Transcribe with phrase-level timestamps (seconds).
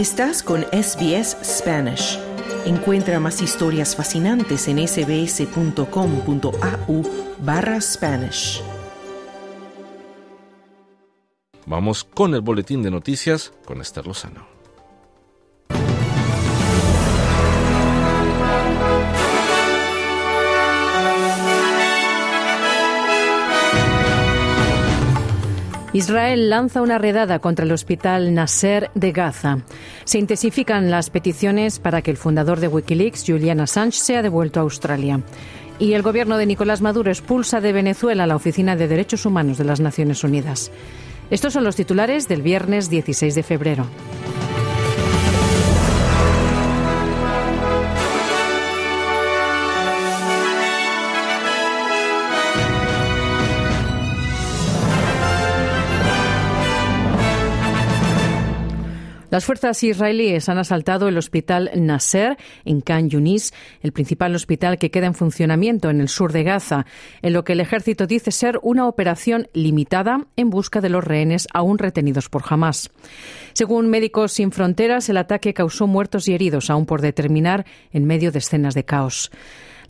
[0.00, 2.18] Estás con SBS Spanish.
[2.64, 5.82] Encuentra más historias fascinantes en sbs.com.au
[7.40, 8.62] barra Spanish.
[11.66, 14.59] Vamos con el boletín de noticias con Esther Lozano.
[26.00, 29.58] Israel lanza una redada contra el hospital Nasser de Gaza.
[30.04, 34.62] Se intensifican las peticiones para que el fundador de Wikileaks, Julian Assange, sea devuelto a
[34.62, 35.20] Australia.
[35.78, 39.64] Y el gobierno de Nicolás Maduro expulsa de Venezuela la Oficina de Derechos Humanos de
[39.64, 40.70] las Naciones Unidas.
[41.30, 43.84] Estos son los titulares del viernes 16 de febrero.
[59.30, 64.90] Las fuerzas israelíes han asaltado el hospital Nasser en Khan Yunis, el principal hospital que
[64.90, 66.84] queda en funcionamiento en el sur de Gaza,
[67.22, 71.46] en lo que el ejército dice ser una operación limitada en busca de los rehenes
[71.54, 72.90] aún retenidos por Hamas.
[73.52, 78.32] Según Médicos Sin Fronteras, el ataque causó muertos y heridos aún por determinar en medio
[78.32, 79.30] de escenas de caos.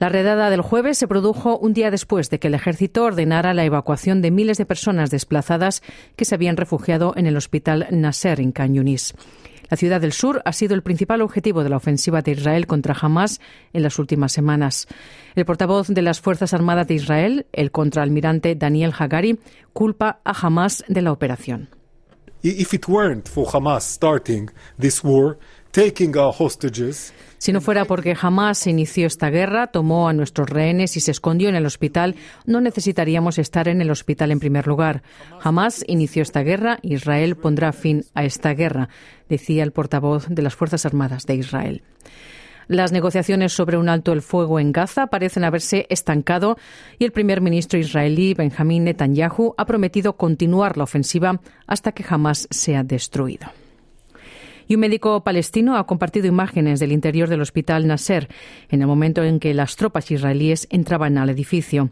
[0.00, 3.66] La redada del jueves se produjo un día después de que el ejército ordenara la
[3.66, 5.82] evacuación de miles de personas desplazadas
[6.16, 9.12] que se habían refugiado en el hospital Nasser en Can Yunis.
[9.68, 12.96] La ciudad del sur ha sido el principal objetivo de la ofensiva de Israel contra
[12.98, 13.42] Hamas
[13.74, 14.88] en las últimas semanas.
[15.34, 19.38] El portavoz de las Fuerzas Armadas de Israel, el contraalmirante Daniel Hagari,
[19.74, 21.68] culpa a Hamas de la operación.
[22.42, 25.36] If it weren't for Hamas starting this war,
[27.38, 31.48] si no fuera porque jamás inició esta guerra, tomó a nuestros rehenes y se escondió
[31.48, 35.02] en el hospital, no necesitaríamos estar en el hospital en primer lugar.
[35.38, 38.88] Jamás inició esta guerra, Israel pondrá fin a esta guerra,
[39.28, 41.83] decía el portavoz de las Fuerzas Armadas de Israel.
[42.66, 46.58] Las negociaciones sobre un alto el fuego en Gaza parecen haberse estancado
[46.98, 52.48] y el primer ministro israelí Benjamín Netanyahu ha prometido continuar la ofensiva hasta que jamás
[52.50, 53.50] sea destruido.
[54.70, 58.29] Y un médico palestino ha compartido imágenes del interior del hospital Nasser
[58.69, 61.91] en el momento en que las tropas israelíes entraban al edificio.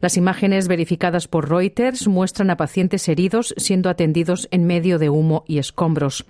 [0.00, 5.44] Las imágenes verificadas por Reuters muestran a pacientes heridos siendo atendidos en medio de humo
[5.46, 6.26] y escombros.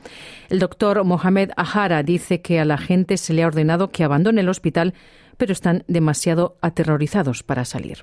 [0.50, 4.42] El doctor Mohamed Ahara dice que a la gente se le ha ordenado que abandone
[4.42, 4.92] el hospital,
[5.38, 8.00] pero están demasiado aterrorizados para salir.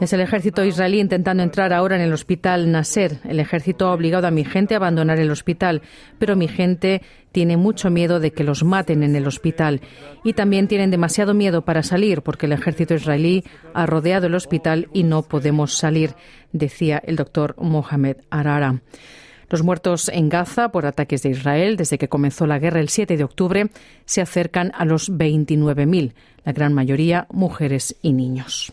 [0.00, 3.18] Es el ejército israelí intentando entrar ahora en el hospital Nasser.
[3.24, 5.82] El ejército ha obligado a mi gente a abandonar el hospital,
[6.18, 9.80] pero mi gente tiene mucho miedo de que los maten en el hospital.
[10.24, 13.44] Y también tienen demasiado miedo para salir porque el ejército israelí
[13.74, 16.14] ha rodeado el hospital y no podemos salir,
[16.52, 18.80] decía el doctor Mohamed Arara.
[19.50, 23.18] Los muertos en Gaza por ataques de Israel desde que comenzó la guerra el 7
[23.18, 23.68] de octubre
[24.06, 26.14] se acercan a los 29.000,
[26.44, 28.72] la gran mayoría mujeres y niños.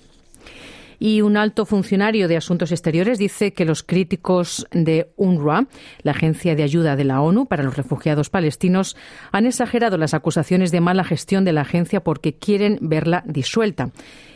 [0.99, 5.67] Y un alto funcionario de Asuntos Exteriores dice que los críticos de UNRWA,
[6.03, 8.97] la agencia de ayuda de la ONU para los refugiados palestinos,
[9.31, 13.91] han exagerado las acusaciones de mala gestión de la agencia porque quieren verla disuelta.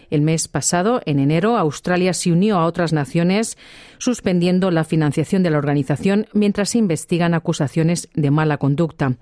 [0.09, 3.57] El mes pasado, en enero, Australia se unió a otras naciones
[3.97, 9.15] suspendiendo la financiación de la organización mientras se investigan acusaciones de mala conducta.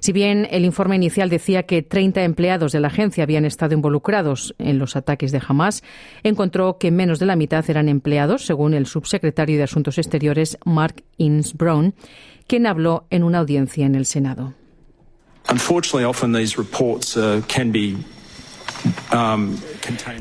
[0.00, 4.54] Si bien el informe inicial decía que 30 empleados de la agencia habían estado involucrados
[4.58, 5.82] en los ataques de Hamas,
[6.22, 11.04] encontró que menos de la mitad eran empleados, según el subsecretario de Asuntos Exteriores Mark
[11.18, 11.94] Inns Brown,
[12.46, 14.54] quien habló en una audiencia en el Senado.
[19.12, 19.56] Um,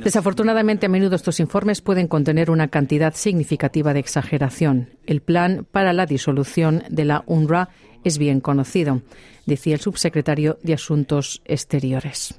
[0.03, 4.89] Desafortunadamente, a menudo estos informes pueden contener una cantidad significativa de exageración.
[5.05, 7.69] El plan para la disolución de la UNRWA
[8.03, 9.01] es bien conocido,
[9.45, 12.35] decía el subsecretario de Asuntos Exteriores.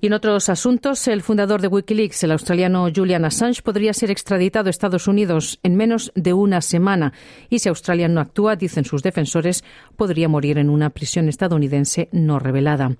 [0.00, 4.68] Y en otros asuntos, el fundador de Wikileaks, el australiano Julian Assange, podría ser extraditado
[4.68, 7.14] a Estados Unidos en menos de una semana.
[7.48, 9.64] Y si Australia no actúa, dicen sus defensores,
[9.96, 12.94] podría morir en una prisión estadounidense no revelada.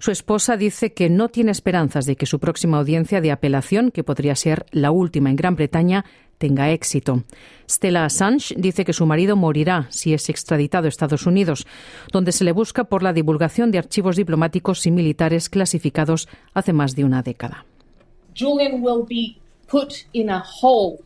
[0.00, 4.04] Su esposa dice que no tiene esperanzas de que su próxima audiencia de apelación, que
[4.04, 6.04] podría ser la última en Gran Bretaña,
[6.38, 7.24] tenga éxito.
[7.68, 11.66] Stella Assange dice que su marido morirá si es extraditado a Estados Unidos,
[12.12, 16.94] donde se le busca por la divulgación de archivos diplomáticos y militares clasificados hace más
[16.94, 17.64] de una década.
[18.36, 20.98] Julian will be put in a hole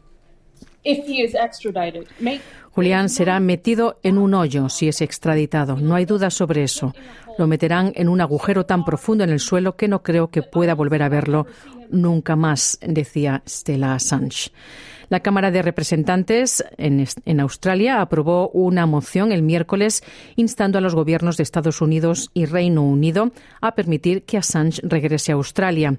[0.84, 2.06] if he is extradited.
[2.78, 5.75] Julián será metido en un hoyo si es extraditado.
[5.75, 6.94] No hay duda sobre eso.
[7.36, 10.76] Lo meterán en un agujero tan profundo en el suelo que no creo que pueda
[10.76, 11.48] volver a verlo
[11.90, 14.52] nunca más, decía Stella Assange.
[15.08, 20.02] La Cámara de Representantes en, Australia aprobó una moción el miércoles
[20.36, 23.32] instando a los gobiernos de Estados Unidos y Reino Unido
[23.62, 25.96] a permitir que Assange regrese a Australia.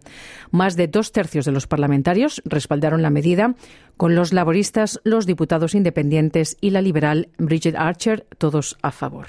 [0.51, 3.55] Más de dos tercios de los parlamentarios respaldaron la medida,
[3.97, 9.27] con los laboristas, los diputados independientes y la liberal Bridget Archer todos a favor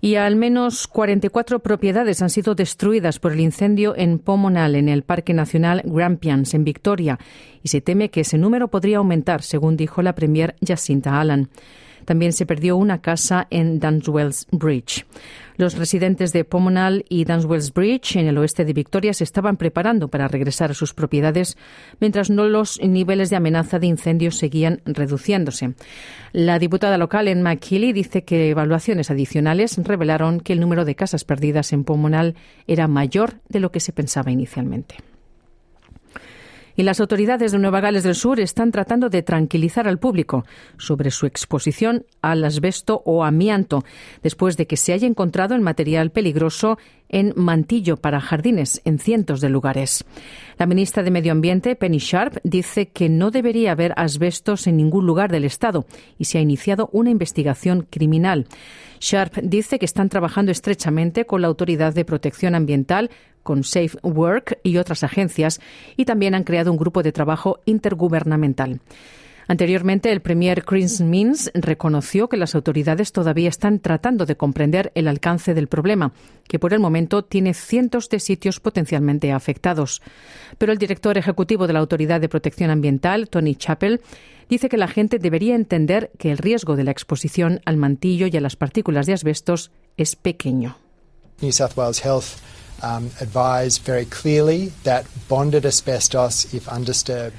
[0.00, 5.02] y al menos 44 propiedades han sido destruidas por el incendio en Pomonal, en el
[5.02, 7.18] Parque Nacional Grampians, en Victoria,
[7.62, 11.50] y se teme que ese número podría aumentar, según dijo la Premier Jacinta Allen.
[12.10, 15.06] También se perdió una casa en Dunswells Bridge.
[15.56, 20.08] Los residentes de Pomonal y Dunswells Bridge, en el oeste de Victoria, se estaban preparando
[20.08, 21.56] para regresar a sus propiedades,
[22.00, 25.74] mientras no los niveles de amenaza de incendios seguían reduciéndose.
[26.32, 31.22] La diputada local en McKinley dice que evaluaciones adicionales revelaron que el número de casas
[31.22, 32.34] perdidas en Pomonal
[32.66, 34.96] era mayor de lo que se pensaba inicialmente
[36.80, 40.46] y las autoridades de Nueva Gales del Sur están tratando de tranquilizar al público
[40.78, 43.84] sobre su exposición al asbesto o amianto,
[44.22, 46.78] después de que se haya encontrado el material peligroso
[47.10, 50.04] en mantillo para jardines en cientos de lugares.
[50.58, 55.06] La ministra de Medio Ambiente, Penny Sharp, dice que no debería haber asbestos en ningún
[55.06, 55.84] lugar del Estado
[56.18, 58.46] y se ha iniciado una investigación criminal.
[59.00, 63.10] Sharp dice que están trabajando estrechamente con la Autoridad de Protección Ambiental
[63.42, 65.60] con Safe Work y otras agencias
[65.96, 68.80] y también han creado un grupo de trabajo intergubernamental.
[69.50, 75.08] Anteriormente, el premier Chris Minns reconoció que las autoridades todavía están tratando de comprender el
[75.08, 76.12] alcance del problema,
[76.46, 80.02] que por el momento tiene cientos de sitios potencialmente afectados.
[80.56, 84.00] Pero el director ejecutivo de la Autoridad de Protección Ambiental, Tony Chappell,
[84.48, 88.36] dice que la gente debería entender que el riesgo de la exposición al mantillo y
[88.36, 90.76] a las partículas de asbestos es pequeño.
[91.40, 92.40] New South Wales Health
[92.84, 97.34] um, advised very clearly that bonded asbestos, if undisturbed,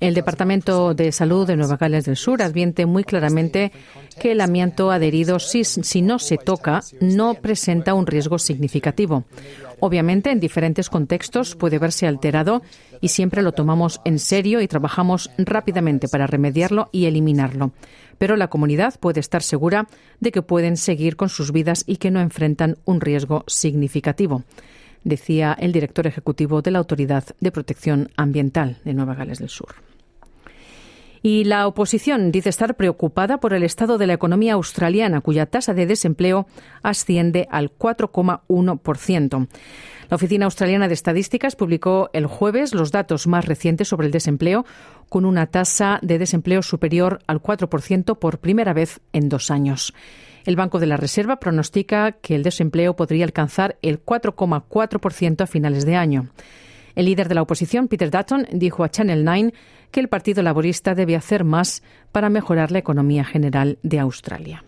[0.00, 3.70] el Departamento de Salud de Nueva Gales del Sur advierte muy claramente
[4.18, 9.24] que el amianto adherido, si, si, no se toca, no presenta un riesgo significativo.
[9.78, 12.62] Obviamente, en diferentes contextos puede verse alterado
[13.02, 17.72] y siempre lo tomamos en serio y trabajamos rápidamente para remediarlo y eliminarlo.
[18.18, 19.86] Pero la comunidad puede estar segura
[20.18, 24.44] de que pueden seguir con sus vidas y que no enfrentan un riesgo significativo
[25.04, 29.74] decía el director ejecutivo de la Autoridad de Protección Ambiental de Nueva Gales del Sur.
[31.22, 35.74] Y la oposición dice estar preocupada por el estado de la economía australiana, cuya tasa
[35.74, 36.46] de desempleo
[36.82, 39.48] asciende al 4,1%.
[40.08, 44.64] La Oficina Australiana de Estadísticas publicó el jueves los datos más recientes sobre el desempleo,
[45.08, 49.92] con una tasa de desempleo superior al 4% por primera vez en dos años.
[50.44, 55.84] El Banco de la Reserva pronostica que el desempleo podría alcanzar el 4,4% a finales
[55.84, 56.28] de año.
[56.94, 59.52] El líder de la oposición, Peter Dutton, dijo a Channel 9
[59.90, 61.82] que el Partido Laborista debe hacer más
[62.12, 64.64] para mejorar la economía general de Australia.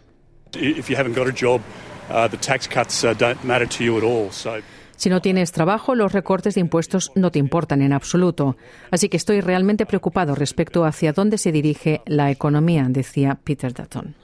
[4.96, 8.56] Si no tienes trabajo, los recortes de impuestos no te importan en absoluto.
[8.90, 14.14] Así que estoy realmente preocupado respecto hacia dónde se dirige la economía, decía Peter Dutton.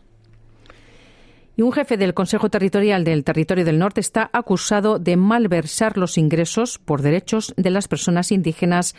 [1.59, 6.17] Y un jefe del Consejo Territorial del Territorio del Norte está acusado de malversar los
[6.17, 8.95] ingresos por derechos de las personas indígenas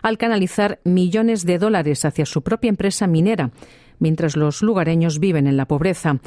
[0.00, 3.50] al canalizar millones de dólares hacia su propia empresa minera
[3.98, 6.18] mientras los lugareños viven en la pobreza.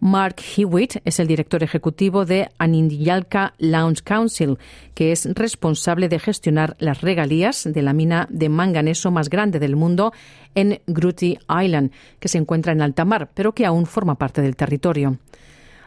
[0.00, 4.58] Mark Hewitt es el director ejecutivo de Anindialka Lounge Council,
[4.94, 9.76] que es responsable de gestionar las regalías de la mina de manganeso más grande del
[9.76, 10.12] mundo
[10.54, 14.56] en Grooty Island, que se encuentra en alta mar, pero que aún forma parte del
[14.56, 15.18] territorio.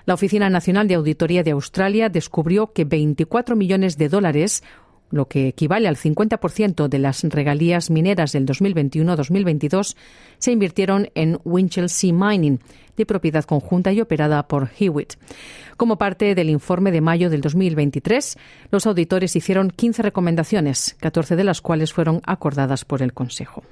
[0.05, 4.63] La Oficina Nacional de Auditoría de Australia descubrió que 24 millones de dólares,
[5.11, 9.95] lo que equivale al 50% de las regalías mineras del 2021-2022,
[10.37, 12.59] se invirtieron en Winchelsea Mining,
[12.97, 15.13] de propiedad conjunta y operada por Hewitt.
[15.77, 18.37] Como parte del informe de mayo del 2023,
[18.71, 23.63] los auditores hicieron 15 recomendaciones, 14 de las cuales fueron acordadas por el Consejo.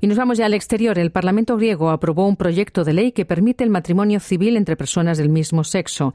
[0.00, 0.98] Y nos vamos ya al exterior.
[0.98, 5.16] El Parlamento griego aprobó un proyecto de ley que permite el matrimonio civil entre personas
[5.16, 6.12] del mismo sexo.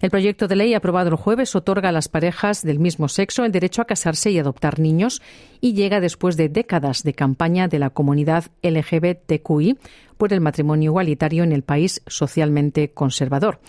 [0.00, 3.52] El proyecto de ley aprobado el jueves otorga a las parejas del mismo sexo el
[3.52, 5.20] derecho a casarse y adoptar niños
[5.60, 9.78] y llega después de décadas de campaña de la comunidad LGBTQI
[10.16, 13.60] por el matrimonio igualitario en el país socialmente conservador.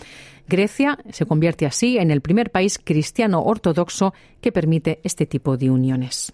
[0.48, 5.70] Grecia se convierte así en el primer país cristiano ortodoxo que permite este tipo de
[5.70, 6.32] uniones.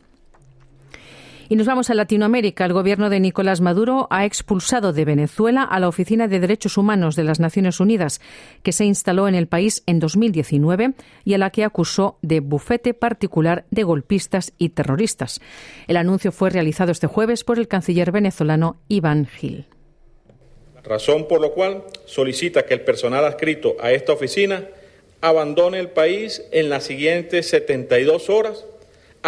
[1.50, 2.66] Y nos vamos a Latinoamérica.
[2.66, 7.16] El gobierno de Nicolás Maduro ha expulsado de Venezuela a la Oficina de Derechos Humanos
[7.16, 8.20] de las Naciones Unidas,
[8.62, 10.92] que se instaló en el país en 2019
[11.24, 15.40] y a la que acusó de bufete particular de golpistas y terroristas.
[15.86, 19.64] El anuncio fue realizado este jueves por el canciller venezolano Iván Gil.
[20.84, 24.64] Razón por lo cual solicita que el personal adscrito a esta oficina
[25.22, 28.66] abandone el país en las siguientes 72 horas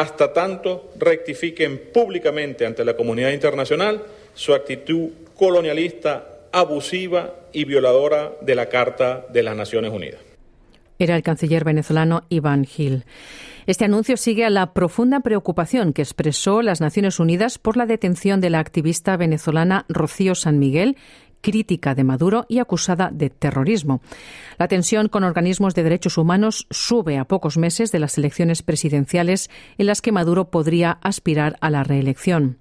[0.01, 4.03] hasta tanto rectifiquen públicamente ante la comunidad internacional
[4.35, 10.21] su actitud colonialista, abusiva y violadora de la Carta de las Naciones Unidas.
[10.99, 13.05] Era el canciller venezolano Iván Gil.
[13.67, 18.41] Este anuncio sigue a la profunda preocupación que expresó las Naciones Unidas por la detención
[18.41, 20.97] de la activista venezolana Rocío San Miguel,
[21.41, 24.01] crítica de Maduro y acusada de terrorismo.
[24.59, 29.51] La tensión con organismos de derechos humanos sube a pocos meses de las elecciones presidenciales
[29.79, 32.59] en las que Maduro podría aspirar a la reelección.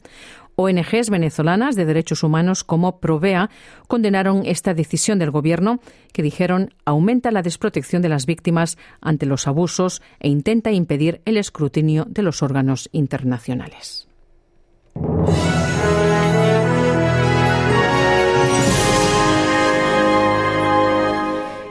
[0.59, 3.49] ONGs venezolanas de derechos humanos como Provea
[3.87, 5.79] condenaron esta decisión del gobierno
[6.11, 11.37] que dijeron aumenta la desprotección de las víctimas ante los abusos e intenta impedir el
[11.37, 14.09] escrutinio de los órganos internacionales.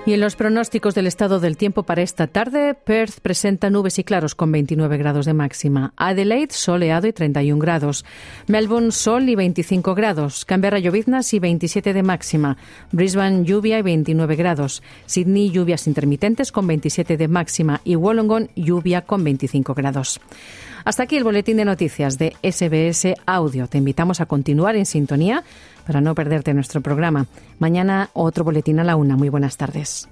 [0.09, 4.05] Y en los pronósticos del estado del tiempo para esta tarde, Perth presenta nubes y
[4.05, 5.93] claros con 29 grados de máxima.
[5.99, 8.07] Adelaide, soleado y 31 grados.
[8.47, 10.47] Melbourne, sol y 25 grados.
[10.47, 12.57] Canberra, lloviznas y 27 de máxima.
[12.91, 14.83] Brisbane, lluvia y 29 grados.
[15.05, 17.83] Sydney, lluvias intermitentes con 27 de máxima.
[17.85, 20.23] Y Wollongong, lluvia con 25 grados.
[20.89, 23.67] Hasta aquí el boletín de noticias de SBS Audio.
[23.67, 25.45] Te invitamos a continuar en sintonía
[25.89, 27.25] para no perderte nuestro programa.
[27.59, 29.17] Mañana otro boletín a la una.
[29.17, 30.07] Muy buenas tardes.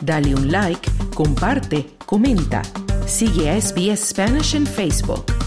[0.00, 2.62] Dale un like, comparte, comenta.
[3.06, 5.43] Sigue a SBS Spanish en Facebook.